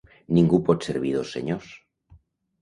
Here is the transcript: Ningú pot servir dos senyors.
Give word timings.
Ningú 0.37 0.59
pot 0.69 0.87
servir 0.87 1.11
dos 1.17 1.35
senyors. 1.37 1.69